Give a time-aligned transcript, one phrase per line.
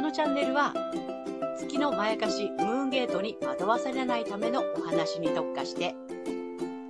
[0.00, 0.72] このチャンネルは
[1.58, 5.94] 月のまやかしムーンゲートに惑わされないためのお話に特化して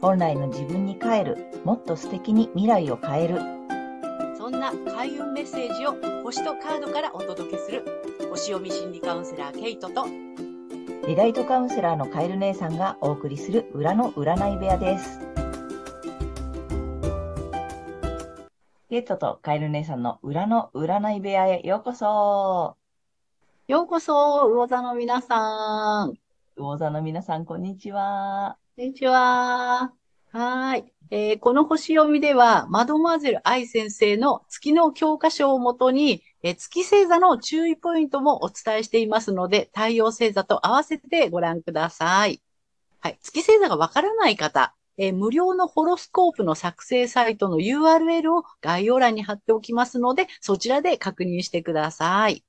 [0.01, 3.41] 本来の自分に帰る、もっと素敵に未来を変える。
[4.39, 7.85] そんな開運メッセージを星とカードからお届けする
[8.31, 10.07] 星読み心理カウンセラーケイトと
[11.09, 15.19] リライトカウンセラーのカエル姉さんがお送りする裏の占い部屋です。
[18.89, 22.80] ゲットとカエル姉さんの裏の占い部屋へようこそ。
[23.71, 26.15] ようこそ魚座の皆さん
[26.57, 28.57] 魚座の皆さん、こんにちは。
[28.77, 29.13] こんにちは。
[29.13, 30.93] はーい。
[31.13, 42.43] えーこの星読みでは、マドモアゼル愛先生の月の教科書をもとに、えー月星座の注意ポイントもお伝えしていますので、太陽星座と合わせてご覧ください。
[42.99, 43.19] はい。
[43.23, 52.43] 月星座がわからない方、えー無料のホロスコープの作成サイトの URL を概要欄に貼っておきますので、そちらで確認してください。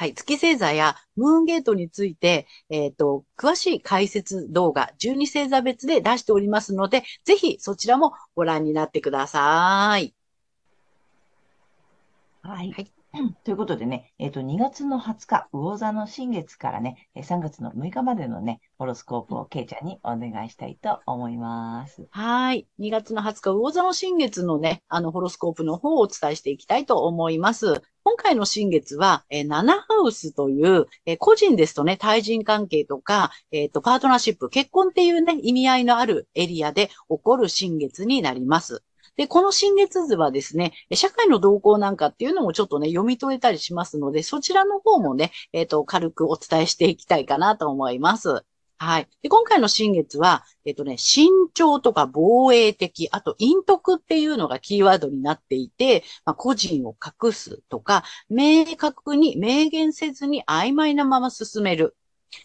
[0.00, 0.14] はい。
[0.14, 10.14] 月星座やムーンゲートについて、えっ、と、詳しい解説動画、12星座別で出しておりますので、ぜひそちらもご覧になってください。
[12.40, 12.72] はい。
[12.72, 12.90] はい
[13.44, 22.06] ということでね、えっ、と、2月の20日、魚座の新月からね、えー3月の6日までのね、ホロスコープをケイちゃんにお願いしたいと思います。
[22.10, 22.68] はい。
[22.78, 27.82] 2月の20日、魚座の新月のね、あの、ホロスコープの方をお伝えしていきたいと思います。
[28.10, 38.82] 今回の新月は、えー、7ハウスという、えー個人ですとね、対人関係とか、えっ、と、パートナーシップ、結婚っていうね、意味合いのあるエリアで起こる新月になります。
[39.16, 48.44] で、この新月図はですね、社会の動向なんかっていうのもちょっとね、読み取れたりしますので、そちらの方もね、えっ、と、軽くお伝えしていきたいかなと思います。
[48.82, 49.08] はい。
[49.20, 61.94] で、今回の新月は、えっとね、慎重とか防衛的、あと陰徳っていうのがキーワードになっていて、まあ、個人を隠すとか、明確に明言せずに曖昧なまま進める。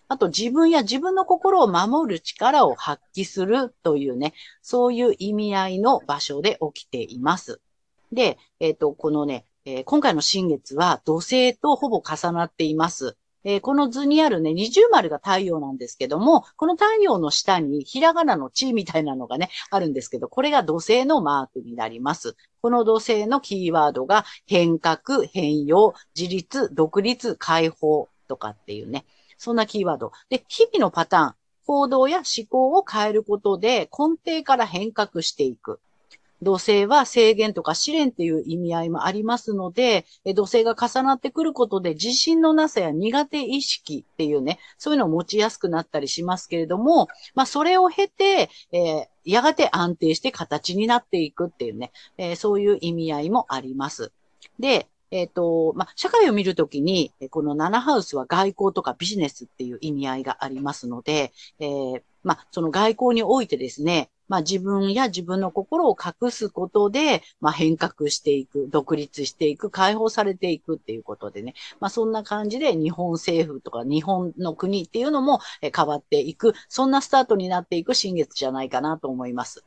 [0.10, 7.62] あと自分や自分の心を守る力を発揮するというね、そういう意味合いの場所で起きています。
[8.12, 13.16] で、えっと、このね、えー今回の新月は土星とほぼ重なっています。
[13.48, 22.36] えーこの図にあるね、二重丸が太陽なんですけども、この太陽の下にひらがなの地みたいなのがね、あるんですけど、これが土星のマークになります。
[22.64, 29.06] この土星のキーワードが変革、変容、自立、独立、解放とかっていうね、
[29.38, 30.12] そんなキーワード。
[30.30, 31.34] で、日々のパターン、
[31.68, 35.80] 行動や思考を変えることで根底から変革していく。
[36.42, 54.12] 土星は制限とか試練っていう意味合いもありますので、え土星が重なってくることで自信のなさや苦手意識っていうね、そういうのを持ちやすくなったりしますけれども、まあそれを経て、えーやがて安定して形になっていくっていうね、えーそういう意味合いもあります。
[54.60, 79.64] で、えっ、と、まあ、社会を見るときに、この7ハウスは外交とかビジネスっていう意味合いがありますので、えーまあ、その外交においてですね、まあ、自分や自分の心を隠すことで、まあ、変革していく、独立していく、解放されていくっていうことでね、まあ、そんな感じで日本政府とか日本の国っていうのも変わっていく、そんなスタートになっていく新月じゃないかなと思います。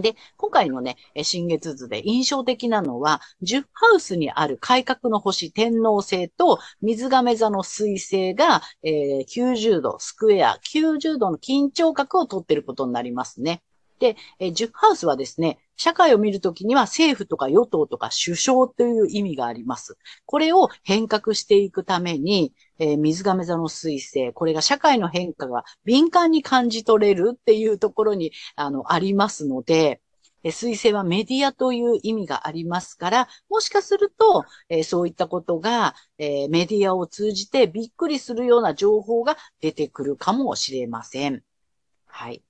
[0.00, 13.62] で、今回のね、新月図で印象的なのは、10ハウスにある改革の星天王星と水亀座の水星が、えー90度スクエア、90度の緊張角を取っていることになりますね。
[13.98, 19.96] で、えー10ハウスはですね、社会を見るときには政府とか与党とか首相という意味があります。
[20.24, 30.00] これを変革していくために、えー水亀座の水星、これが社会の変化が敏感に感じ取れるっていうところにあのありますので、
[30.42, 41.42] えー水星はメディアという意味がありますから、もしかすると、えーそういったことが、えーメディアを通じてびっくりするような情報が出てくるかもしれません。
[42.06, 42.44] はい。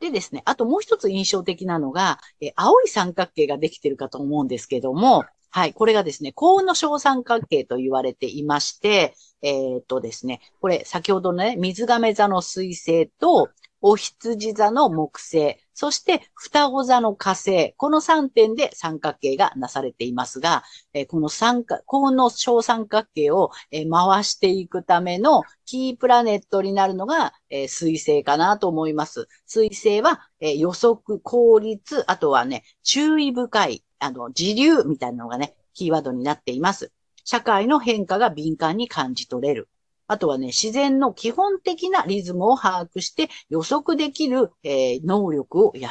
[0.00, 13.50] でですね、あともう一つ印象的なのが、えー青い三角形ができているかと思うんですけども、はい、これがですね、幸運の小三角形と言われていまして、えーっとですね、これ先ほどのね、水亀座の水星と、
[13.82, 20.62] お羊座の木星、そして双子座の火星、この3点で三角形がなされていますが、
[20.92, 29.26] えこの三角、幸運の小三角形を、え回していくためのキープラネットになるのが、えー水星かなと思います。
[29.46, 36.92] 水星は、え予測、効率、あとはね、注意深い、あの、自流みたいなのがね、キーワードになっています。
[37.24, 39.70] 社会の変化が敏感に感じ取れる。
[40.10, 45.88] あとはね、自然の基本的なリズムを把握して予測できる、えー能力を養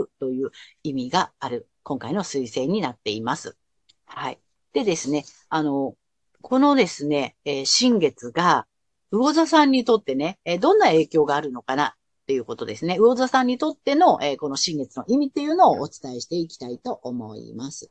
[0.00, 0.50] うという
[0.82, 3.56] 意味がある、今回の推薦になっています。
[4.04, 4.38] はい。
[4.74, 5.94] でですね、あの、
[6.42, 8.66] このですね、えー新月が、
[9.10, 11.90] 魚座さんにとってね、えーどんな影響があるのかなっ
[12.26, 12.98] ていうことですね。
[12.98, 17.90] 魚座さんにとっての、えーこの新月の意味っていうのをお伝えしていきたいと思います。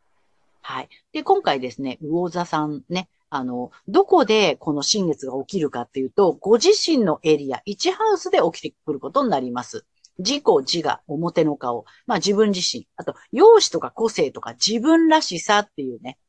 [0.62, 0.90] はい。
[1.14, 9.86] で、今回ですね、魚座さんね、あの、どこでこの新月が起きるかっていうと、ご自身のエリア、1ハウスで起きてくることになります。
[10.20, 11.86] 自己、自我、表の顔。
[12.06, 12.88] まあ自分自身。
[12.96, 16.20] あと、容姿とか個性とか自分らしさっていうね、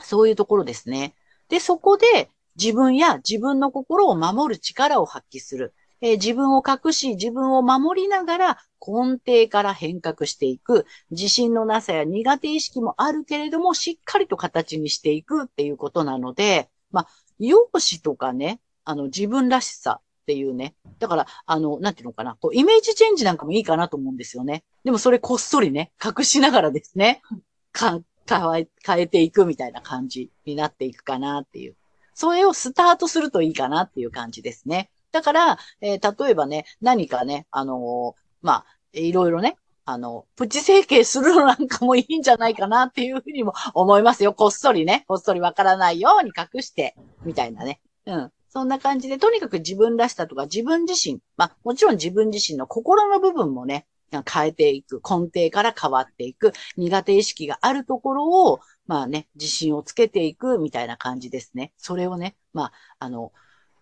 [0.00, 1.14] そういうところですね。
[1.48, 5.74] で、そこで自分や自分の心を守る力を発揮する。
[6.00, 10.86] えー自分を隠し、自分を守りながら根底から変革していく。
[11.10, 17.08] 自信のなさや苦手意識もあるけれども、しっかりと形にしていくっていうことなので、まあ、
[17.38, 20.74] 容姿とかね、あの、自分らしさっていうね。
[20.98, 24.64] だから、あの、なんていうのかな、こう、イメージチェンジなんかもいいかなと思うんですよね。
[24.84, 27.22] でもそれこっそりね、隠しながらですね、
[27.72, 31.76] か、変え、変えていくみたいな感じになっていくかなっていう。
[32.14, 34.90] それをスタートするといいかなっていう感じですね。
[35.16, 44.34] だから、えー例えばね、何かね、あのーまあ、いろいろね、あの、プチ整形するのなんかもいいんじゃないかなっていうふうにも思いますよ。
[44.34, 47.80] こっそりね、こっそりわからないように隠して、みたいなね。
[48.04, 48.32] うん。
[48.50, 53.86] そんな感じで、とにかく自分らしさとか自分自身、まあ、もちろん自分自身の心の部分もね、
[54.32, 61.72] 変えていく、根底から変わっていく、苦手意識があるところを、まあね、自信をつけていくみたいな感じですね。
[61.76, 63.32] それをね、まあ、あの、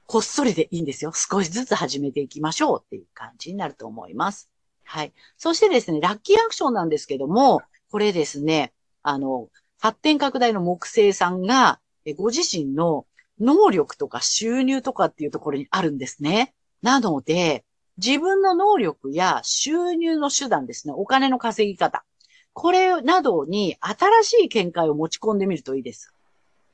[0.07, 1.13] こっそりでいいんですよ。
[1.15, 4.51] 少しずつ始めていきましょうっていう感じになると思います。
[4.85, 5.13] はい。
[5.39, 8.73] そしてですね、ラッキーアクションなんですけども、これですね、
[9.03, 9.49] あの、
[9.81, 11.81] 発展拡大の木星さんが、
[12.17, 13.07] ご自身の
[13.41, 16.55] 能力とか収入とかっていうところにあるんですね。
[16.83, 17.65] なので、
[17.97, 22.05] 自分の能力や収入の手段ですね、お金の稼ぎ方。
[22.53, 26.13] これなどに新しい見解を持ち込んでみるといいです。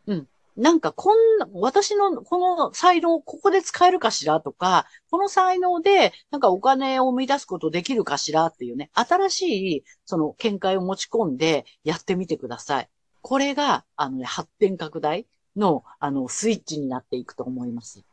[0.06, 0.28] うん。
[0.56, 9.42] なんかこんな、私のこの才能ここで使えるかしらとか、この才能でなんかお金を生み出すことできるかしらっていうね、新し
[9.76, 12.88] いその見解を持ち込んでやってみてください。
[13.22, 15.26] これが、あのね、発展拡大
[15.56, 18.04] の、あの、スイッチになっていくと思います。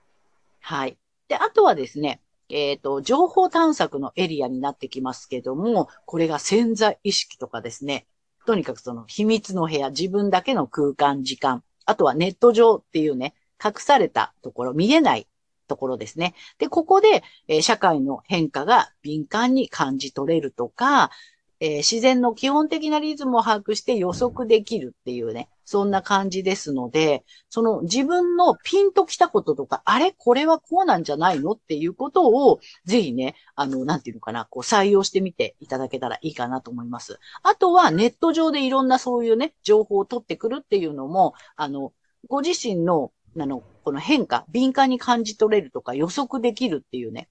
[0.60, 0.98] はい。
[1.28, 8.07] で、あとはですね、えっ、と、情報探索のエリアになってきますけども、これが潜在意識とかですね、
[8.45, 15.28] とにかくその秘密の部屋、自分だけの空間、時間、あとはネット上っていうね、隠されたところ、見えない
[15.68, 16.36] ところですね。
[16.60, 21.12] で、ここで、えー社会の変化が敏感に感じ取れるとか、
[21.60, 37.19] えー自然の基本的なリズムを把握して予測できるっていうね、そんな感じですので、その自分のピンときたこととか、あれこれはこうなんじゃないのっていうことを、ぜひね、あの、なんていうのかな、こう採用してみていただけたらいいかなと思います。
[37.44, 41.92] あとはネット上でいろんなそういうね、情報を取ってくるっていうのも、あの、
[42.30, 47.28] ご自身の、あの、この変化、敏感に感じ取れるとか予測できるっていうね、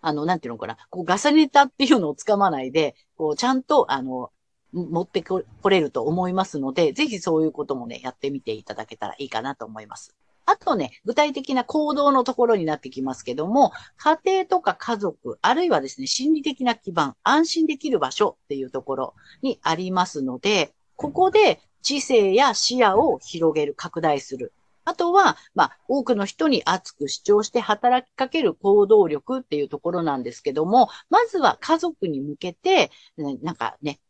[0.00, 4.30] あの、なんていうのかな、こうガサネタっていうのをつかまないで、こうちゃんと、あの、
[4.72, 10.14] 持ってこれると思いますので、ぜひそういうこともね、やってみていただけたらいいかなと思います。
[10.44, 24.52] あとね、具体的な行動のところになってきますけども、家庭とか家族、あるいはですね、心理的な基盤、安心できる場所っていうところにありますので、ここで知性や視野を広げる、拡大する。
[24.84, 34.00] あとは、まあ、多くの人に熱く主張して働きかける行動力っていうところなんですけども、まずは家族に向けて、なんかね、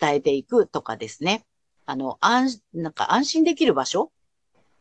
[0.00, 1.46] 伝えていくとかですね。
[1.86, 4.10] あの、安、なんか安心できる場所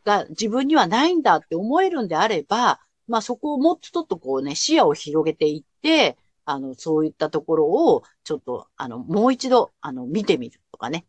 [0.04, 11.06] が自分にはないんだって思えるんであれば、まあそこをもっとちょっとこうね、視野を広げていって、あの、そういったところを、ちょっと、あの、もう一度、あの、見てみるとかね。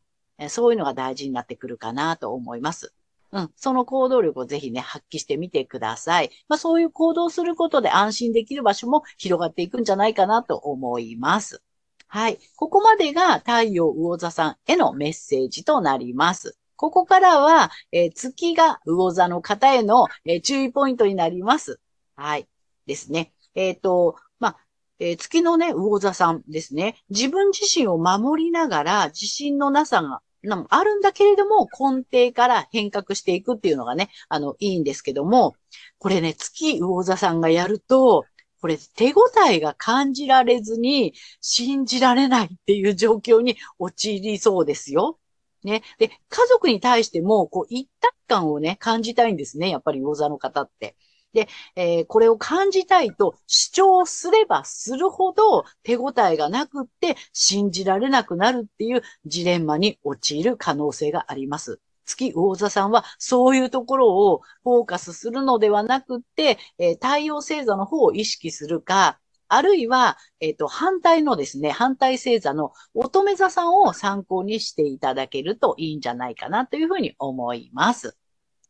[0.48, 2.92] そういうのが大事になってくるかなと思います。
[3.32, 3.52] うん。
[3.56, 6.30] その行動力をぜひね、発揮してみてください。
[6.48, 11.62] まあそういう行動することで安心できる場所も広がっていくんじゃないかなと思います。
[12.06, 12.38] はい。
[12.56, 16.56] ここまでが太陽魚座さんへのメッセージとなります。
[16.76, 21.80] ここからは、えー月が魚座の方への、えー注意ポイントになります。
[22.16, 22.48] はい。
[22.86, 23.32] ですね。
[23.54, 24.56] えっ、と、まあ、
[25.00, 26.96] えー月のね、魚座さんですね。
[27.10, 35.54] 自分自身を守りながら自信のなさが、なんあるんだけれども、根底から変革していくっていうのがね、あの、いいんですけども、
[35.98, 38.24] これね、月魚座さんがやると、
[38.60, 45.18] これ手応えが感じられずに信じられないっていう状況に陥りそうですよ。
[45.64, 45.82] ね。
[45.98, 49.70] で、家族に対しても、こう、一体感をね、感じたいんですね。
[49.70, 50.96] やっぱり魚座の方って。
[51.38, 61.80] で、えーこれを感じたいと主張すればするほど手応えがなくって信じられなくなるっていうジレンマに陥る可能性があります。
[62.04, 78.16] 月魚座さんはそういうところをフォーカスするのではなくって、えー、太陽星座の方を意識するか、あるいは、えっ、ー、と、反対のですね、反対星座の乙女座さんを参考にしていただけるといいんじゃないかなというふうに思います。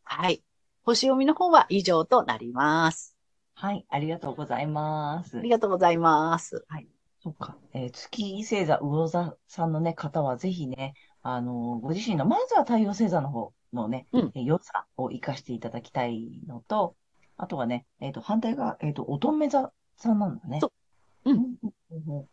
[0.05, 0.43] はい。
[0.89, 3.15] 星読みの方は以上となります。
[3.53, 5.37] はい、ありがとうございます。
[5.37, 6.65] ありがとうございます。
[6.67, 6.89] はい。
[7.23, 7.59] そっか。
[7.75, 16.97] えー、月星座、魚座さんのね、方はぜひね、あのー、ご自身の、まずは太陽星座の方のね、うん、良さを活かしていただきたいのと、
[17.37, 20.61] あとはね、えっ、ー、と、反対が、えっ、と、乙女座さんなんだね。
[20.63, 20.73] そ
[21.27, 21.31] う。
[21.31, 22.27] うん。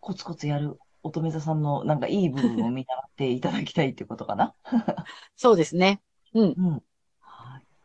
[0.00, 4.54] コツコツやる乙女座さんのなんかいい部分を見習っていただきたいってことかな。
[5.36, 6.02] そうですね。
[6.34, 6.54] うん。
[6.54, 6.82] うん。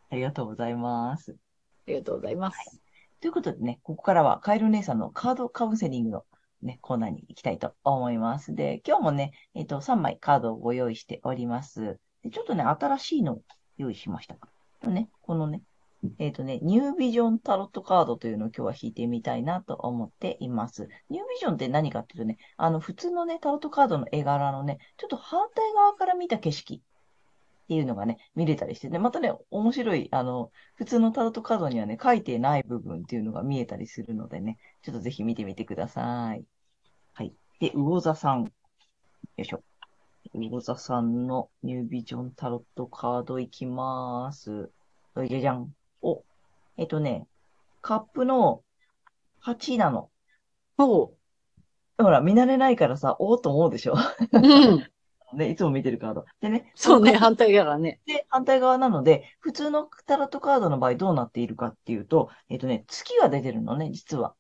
[0.09, 0.15] はい。
[0.15, 1.31] ありがとうございます。
[1.31, 1.35] あ
[1.87, 2.57] りがとうございます。
[2.57, 2.67] はい、
[3.21, 6.25] ということでね、ここからはカエル姉さんのカードカウンセリングの
[6.61, 8.53] ね、コーナーに行きたいと思います。
[8.53, 11.99] で、今日もね、えっ、ー、と、3枚カードをご用意しております。
[12.23, 13.41] でちょっとね、新しいのを
[13.77, 14.37] 用意しました。
[14.81, 15.61] とね、このね、
[16.17, 20.89] えっ、ー、とね、ニュービジョンタロットカードというのを今日は引いてみたいなと思っています。
[21.09, 26.81] ニュービジョンって何かっていうとね、あの、普通のね、タロットカードの絵柄のね、ちょっと反対側から見た景色
[27.69, 36.43] っていうのがね、見れたりしてね、またね、面白い、あの、普通のタロットカードにはね、書いてない部分っていうのが見えたりするのでね、ちょっとぜひ見てみてください。
[37.13, 37.31] はい。
[37.59, 38.45] で、魚座さん。
[38.45, 38.51] よ
[39.37, 39.61] いしょ。
[40.33, 44.71] 魚座さんのニュービジョンタロットカードいきまーす。
[45.27, 45.71] じゃじゃん。
[46.01, 46.23] お、
[46.75, 47.27] えっとね、
[47.83, 48.63] カップの
[49.41, 50.09] 8なの。
[50.75, 51.13] ほ
[51.99, 52.03] う。
[52.03, 53.93] ほら、見慣れないからさ、おーと思うでしょ。
[54.31, 54.39] う
[54.77, 54.91] ん。
[55.33, 56.25] ね、いつも見てるカード。
[56.41, 56.71] でね。
[56.75, 57.99] そうね、反対側ね。
[58.05, 64.35] で、反対側なので、普通のタロットカードの場合どうなっているかっていうと、えっ、ー、とね、月が出てるのね、実は。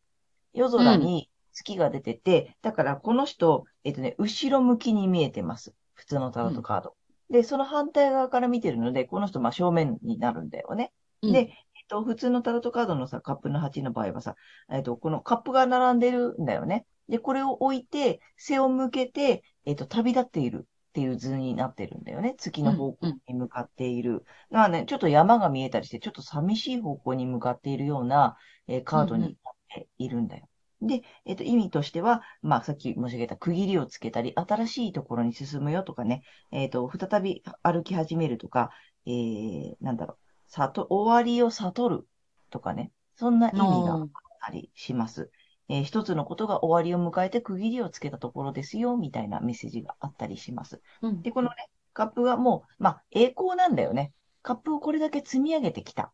[0.53, 5.73] 夜空に月が出てて、うん、だからこの人、えっ、ー、とね、後ろ向きに見えてます。
[5.93, 6.95] 普通のタロットカード。
[7.29, 10.91] うん、で、その反対側から見てるので、この人、まあ正面になるんだよね。
[11.21, 11.53] うん、で、えっ、
[11.89, 14.35] と、普通のタロットカードのさ、カップの8の場合はさ、
[14.71, 16.85] えっ、と、このカップが並んでるんだよね。
[17.09, 22.35] で、これを置いて、背を向けて、えっ、と、旅立っているっていう図になってるんだよね。
[22.37, 24.09] 月の方向に向かっている。
[24.09, 24.27] うんうん、だか
[24.63, 30.49] らね、ちょっと山が見えたりして、ちょっと寂しい方向に向かっているような、えー、カードになっているんだよ。
[30.81, 38.71] うんうん、で、えっ、ー、と、意味としては、まあ、さっき申し上げた区切りをつけたり、新しいところに進むよとかね、えっ、ー、と、再び歩き始めるとか、
[39.05, 40.17] えー、なんだろう、
[40.47, 42.07] さと、終わりを悟る
[42.49, 44.09] とかね、そんな意味があっ
[44.47, 45.29] たりします。
[45.69, 50.81] えー、一つのことが終わりを迎えて区切りをつけたところですよ、みたいなメッセージがあったりします。
[51.01, 51.55] うん、で、このね、
[51.93, 54.11] カップがもう、まあ、栄光なんだよね。
[54.41, 56.11] カップをこれだけ積み上げてきた、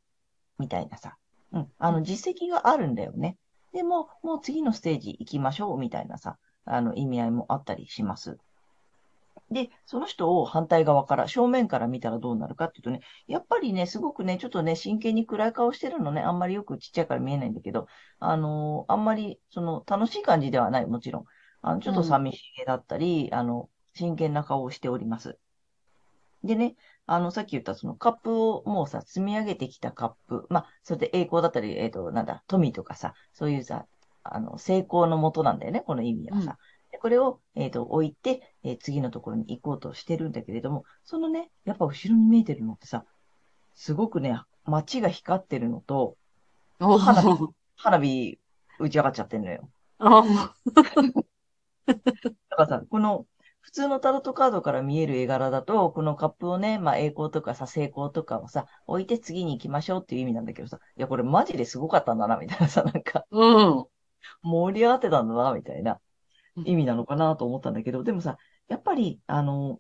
[0.60, 1.18] みたいなさ。
[1.54, 3.38] うん、あの、実績があるんだよね。
[3.72, 8.38] でも、もう次のステージ行きましょう、みたいなさ、あの、意味合いもあったりします。
[9.52, 17.88] で、その人を反対側から、正面から見たらどうなるかっていうとね、やっぱりね、すごくね、ちょっとね、真剣に暗い顔してるのね、あんまりよくちっちゃいから見えないんだけど、
[18.20, 21.25] あのー、あんまり、その、楽しい感じではない、もちろん。
[21.62, 25.38] あの、ちょっと寂しげだったり、うん、あの、真剣な顔をしております。
[26.44, 26.75] でね、
[27.06, 33.86] あの、さっき言ったそのカップをもうさ、積み上げてきたカップ、まあ、それで栄光だったり、えっ、ー、と、なんだ、富とかさ、そういうさ、
[34.24, 36.58] あの、成功のもとなんだよね、この意味はさ。
[36.75, 43.06] でこれを、えっ、ー、と、置いて、えー、次のところに行こうとしてるんだけれども、そのね、やっぱ後ろに見えてるのってさ、
[43.74, 46.18] すごくね、街が光ってるのと、
[46.80, 48.40] 花火、花火
[48.80, 49.70] 打ち上がっちゃってんのよ。
[51.86, 53.25] だからさ、この、
[53.62, 63.86] 普通のタロットカードから見える絵柄だと、このカップをね、まあ栄光とかさ、成功とかをさ、置いて次に行きましょうっていう意味なんだけどさ、いや、これマジですごかったんだな、みたいなさ、なんか、うん。
[64.44, 66.00] 盛り上がってたんだな、みたいな。
[66.64, 69.80] 意味なのかなと思ったんだけど、でもさ、やっぱり、あの、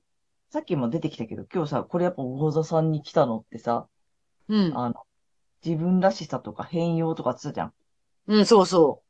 [0.49, 3.87] さっきも出てきたけど、今日さ、これやっぱ魚座さんに来たのってさ、
[4.47, 4.77] うん。
[4.77, 4.95] あの、
[5.65, 7.73] 自分らしさとか変容とかって言ったじゃん。
[8.27, 9.05] うん、そうそう。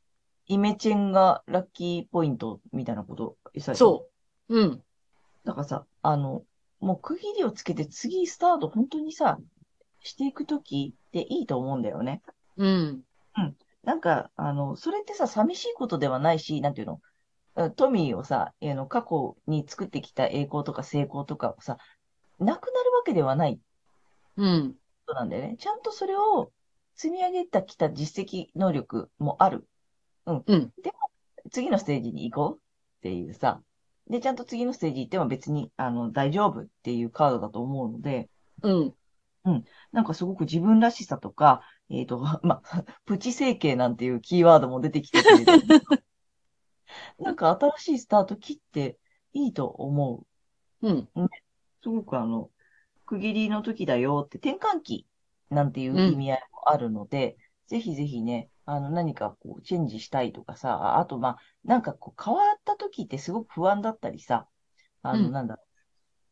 [0.47, 3.37] イメチェンがラッキーポイントみたいなこと
[3.73, 4.07] そ
[4.49, 4.57] う。
[4.61, 4.81] うん。
[5.43, 6.43] だからさ、あの、
[6.79, 9.39] もう区切りをつけて次スタート本当にさ、
[10.01, 12.21] していくときでいいと思うんだよね。
[12.57, 13.01] うん。
[13.37, 13.55] うん。
[13.83, 16.99] なんか、あの、それってさ、寂しいことではないし、なんていうの？
[17.75, 21.77] 富をさ、あの、過去に作ってきた栄光とか成功とかをさ、
[22.39, 23.59] なくなるわけではない。
[24.37, 24.75] うん。
[25.07, 25.55] そうなんだよね。
[25.57, 26.51] ちゃんとそれを
[26.95, 29.67] 積み上げてきた実績能力もある。
[30.25, 30.43] うん。
[30.45, 30.73] うん。
[30.81, 30.93] でも、
[31.51, 32.59] 次のステージに行こうっ
[33.01, 33.61] ていうさ。
[34.09, 38.29] で、ちゃんと次のステージ行っても別に、あの、大丈夫っていうカードだと思うので。
[38.61, 38.93] うん。
[39.45, 39.63] うん。
[39.91, 42.61] なんかすごく自分らしさとか、えっ、ー、と、 ま
[43.05, 45.45] プチ整形なんていうキーワードも出てきてくれる。
[47.19, 48.97] なんか新しいスタート切って
[49.33, 50.25] いいと思
[50.81, 50.87] う。
[50.87, 51.29] うん。
[51.83, 52.49] すごくあの、
[53.05, 55.07] 区切りの時だよって、転換期
[55.49, 57.37] なんていう意味合いもあるので、
[57.67, 64.47] ぜひぜひね、あの、何かこう、チェンジしたいとかさ、ああと、まあ、なんかこう、変わった時ってすごく不安だったりさ、
[65.01, 65.63] あの、うんなんだろ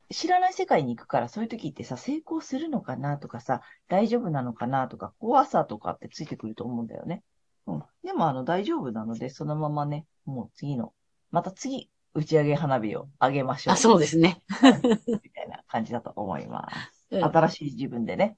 [0.09, 7.23] う、知らない世界に行くから、そういう時ってさ、成功するのかなとかさ、大丈夫なのかなとか、怖さとかってついてくると思うんだよね。
[7.67, 7.83] うん。
[8.03, 10.93] でも、あの、大丈夫なので、そのままね、もう次の、
[11.31, 13.73] また次、打ち上げ花火をあげましょう。
[13.73, 14.43] あ、そうですね。
[14.61, 17.07] みたいな感じだと思います。
[17.11, 18.37] うん新しい自分でね。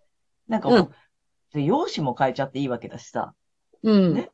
[0.49, 0.91] なんかもう、
[1.53, 3.33] で容姿も変えちゃっていいわけだしさ、
[3.83, 4.13] うん。
[4.13, 4.29] ね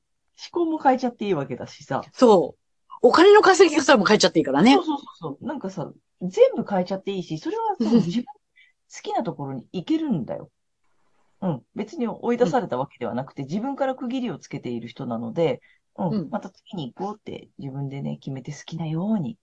[0.51, 2.61] 思考も変えちゃっていいわけだしさ、そう。
[3.03, 4.85] お金の稼ぎ方も変えちゃっていいからねそう。
[4.85, 8.31] そうそうそう、なんかさ、全部変えちゃっていいし、それはさ 自分好
[9.01, 10.49] きなところに行けるんだよ。
[11.41, 11.65] うん。
[11.75, 15.61] 別に追い出されたわけではなくて、自分から区切りをつけている人なので、
[15.97, 16.09] うん。
[16.09, 19.37] うんまた次に行こうって自分でね、決めて好きなように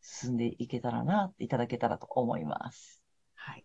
[0.00, 3.02] 進んでいけたらな、いただけたらと思います。
[3.34, 3.64] はい。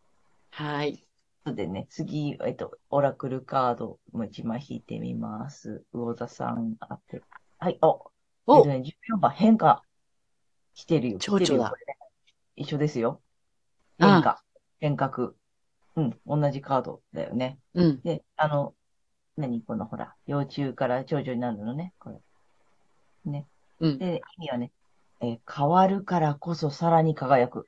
[0.51, 1.07] はい。
[1.45, 5.83] のでね、次、えっと、オラクルカードも一枚引いてみます。
[5.93, 7.21] 魚座さんあって。
[7.59, 8.11] はい、お、
[8.49, 9.81] えっおと、ね、14番変化。
[10.75, 11.17] 来てるよ。
[11.19, 11.77] 蝶々だね
[12.55, 13.21] 一緒ですよ。
[13.99, 14.43] うん変化。
[14.79, 15.33] 変革。
[15.97, 17.57] うん、同じカードだよね。
[17.73, 18.01] うん。
[18.03, 18.73] で、あの、
[19.35, 19.61] 何？
[19.63, 22.21] このほら、幼虫から長女になるのね、これ。
[23.25, 23.47] ね。
[23.79, 23.97] うん。
[23.97, 24.71] で、意味はね、
[25.21, 27.65] えー変わるからこそさらに輝く。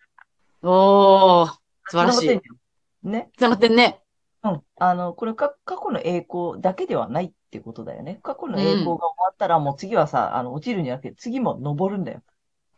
[0.61, 1.47] おー、
[1.87, 3.07] 素晴らしい。
[3.07, 3.31] ね。
[3.37, 3.99] 繋がってんね。
[4.43, 4.61] うん。
[4.77, 8.19] あの、これか、過去の栄光だけではないってことだよね。
[8.21, 12.21] 過去の栄光が終わったら、もう次はさ、あの、落ちるんじゃなくて、次も登るんだよ。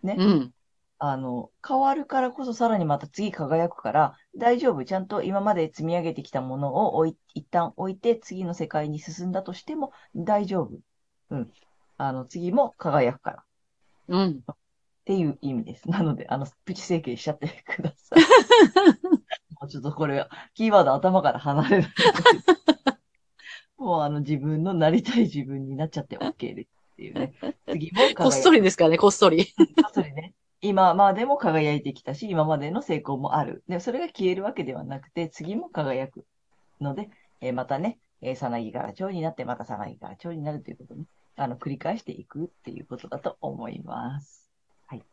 [0.02, 0.16] ね。
[0.18, 0.54] うん。
[0.98, 4.86] あの、変わるからこそさらにまた次輝くから、大丈夫。
[4.86, 10.80] ちゃんと今まで積み上げてきたものを置い、一旦置いて、次の世界に進んだとしても大丈夫。
[11.32, 11.52] うん。
[11.98, 13.38] あの、次も輝くから。
[13.38, 13.44] っ
[14.08, 14.44] うん。
[15.06, 15.90] ていう意味です。
[15.90, 18.20] なので、あの、プチ整形しちゃってください。
[19.60, 21.90] もうちょっとこれ、キーワード頭から離れない。
[23.78, 27.34] もうあの自分のなりたい自分になっちゃって OK ですっていうね。
[27.68, 28.02] 次も。
[28.16, 29.46] こっそりですからね、こっそり。
[29.46, 30.36] こっそりね。
[30.62, 33.64] 今までも輝いてきたし、今までの成功もある。
[33.68, 36.26] で、それが消えるわけではなくて、次も輝く
[36.80, 37.10] ので、
[37.42, 38.00] えーまたね、
[38.36, 41.06] さなぎから蝶になって、またさなぎから蝶になるということね。
[41.36, 44.52] あの、繰り返していくっていうことだと思います。
[44.86, 45.04] はい。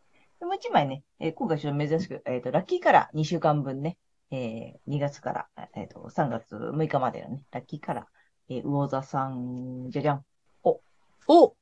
[0.40, 3.96] もう一枚ね、えー今回ちょっと珍しく、えっ、と、ラッキーから2週間分ね、
[4.30, 8.06] えー2月から、えっ、と、3月6日までのね、ラッキーから、
[8.50, 10.24] えー魚座さん、じゃじゃん。
[10.62, 10.80] お
[11.26, 11.54] お、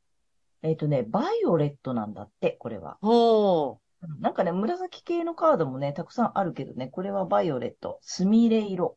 [0.67, 2.99] えっ、とね、バイオレットなんだって、これは。
[3.01, 3.77] おー。
[4.21, 8.97] なんかね、紫系のカードもね、たくさんあるけどね、これはバイオレット、スミレ色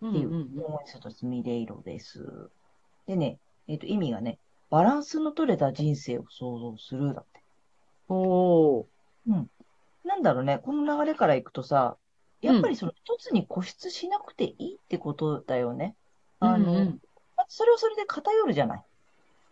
[0.00, 2.50] うんっていうう、んもうちょっとスミレ色です。
[3.06, 4.38] でね、えっ、と、意味がね、
[4.70, 7.40] バランスの取れた人生を想像するだって。
[8.08, 8.16] うん。
[8.16, 9.44] おー。
[10.04, 11.96] なんだろうね、この流れからいくとさ、
[12.40, 15.94] やっぱりその一つに固執しなくていいってことだよね。
[16.40, 17.00] あの、うんうん
[17.36, 18.84] まそれはそれで偏るじゃない。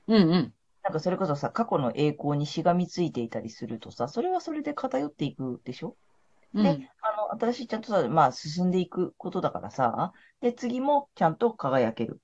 [0.08, 0.54] うんうん。
[0.82, 5.96] なんかそれこそさ、過去の栄光にしがみついていたりするとさ、それはそれで偏っていくでしょ？
[6.54, 6.62] うん。
[6.62, 6.70] で、
[7.02, 12.20] あの、新しいちゃんとさ、まあ、進んでいくことだからさ、で、次もちゃんと輝ける。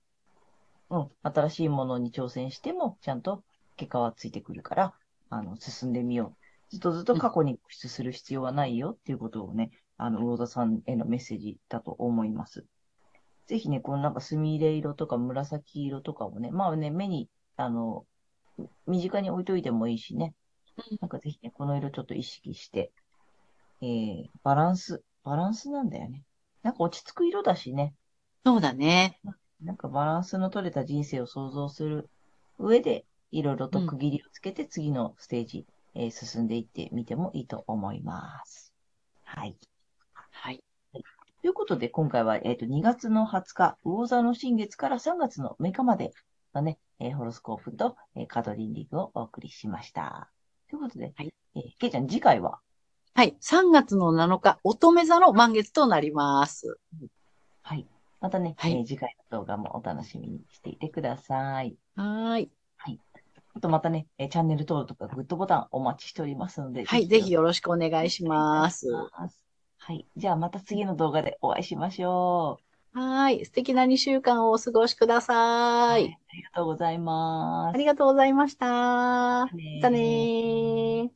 [0.89, 3.43] うん、新しいものに挑戦しても、ちゃんと
[3.77, 4.95] 結果はついてくるから、
[5.31, 6.71] あの、進んでみよう。
[6.71, 12.65] ずっとずっと過去に固執する必要はないよっていうことをね、あの、魚田さんへのメッセージだと思います。
[13.47, 18.05] ぜひね、このなんか、スミレ色とか紫色とかもね、まあね、目に、あの、
[18.87, 20.35] 身近に置いといてもいいしね
[20.91, 20.99] うん。
[21.01, 22.93] なんかぜひね、この色ちょっと意識して、
[23.81, 26.23] えー、バランス、バランスなんだよね。
[26.63, 27.95] なんか落ち着く色だしね。
[28.45, 29.21] そうだね。
[29.63, 32.09] なんかバランスの取れた人生を想像する
[32.59, 38.73] 上で、いろいろと区切りをつけて次のステージ、えー進んでいってみてもいいと思います。
[39.25, 39.57] はい。
[40.31, 40.63] はい。
[40.93, 46.13] ということで、今回は、えっ、と、2月の20日、魚座の新月から3月の6日まで
[46.57, 50.31] のね、えーホロスコープと、えーカードリンディングをお送りしました。
[50.69, 52.59] ということで、はいえーけいちゃん、次回は？
[53.15, 53.37] はい。
[53.41, 56.79] 3月の7日、乙女座の満月となります。
[57.63, 57.87] はい。
[58.21, 61.77] またね、はいえー次回の動画もお楽しみにしていてください。
[61.95, 62.51] はーい。
[63.55, 67.07] あとまたね、えーチャンネル登録とかグッドボタンお待ちしておりますので、はい。
[67.07, 68.87] ぜひよろしくお願いします。
[68.91, 70.07] はい。
[70.17, 72.66] じゃあまた次の動画でお会いしましょう。
[72.97, 73.45] はーい。
[73.47, 75.35] 素敵な2週間をお過ごしくださ。
[75.89, 77.77] はいありがとうございます。
[77.77, 78.67] ありがとうございました。
[78.67, 81.16] まねたねー。